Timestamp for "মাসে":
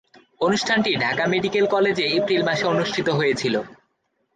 2.43-2.65